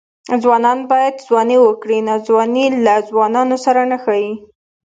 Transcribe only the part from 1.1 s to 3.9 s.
ځواني وکړي؛ ناځواني له ځوانانو سره